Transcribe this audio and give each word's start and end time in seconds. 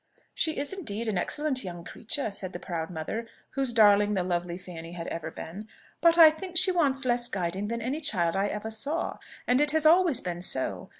"She 0.33 0.57
is 0.57 0.73
indeed 0.73 1.07
an 1.07 1.19
excellent 1.19 1.63
young 1.63 1.83
creature!" 1.83 2.31
said 2.31 2.53
the 2.53 2.59
proud 2.59 2.89
mother, 2.89 3.27
whose 3.51 3.71
darling 3.71 4.15
the 4.15 4.23
lovely 4.23 4.57
Fanny 4.57 4.93
had 4.93 5.05
ever 5.09 5.29
been; 5.29 5.67
"but 6.01 6.17
I 6.17 6.31
think 6.31 6.57
she 6.57 6.71
wants 6.71 7.05
less 7.05 7.27
guiding 7.27 7.67
than 7.67 7.83
any 7.83 7.99
child 7.99 8.35
I 8.35 8.47
ever 8.47 8.71
saw, 8.71 9.17
and 9.45 9.61
it 9.61 9.69
has 9.69 9.85
always 9.85 10.19
been 10.19 10.41
so. 10.41 10.89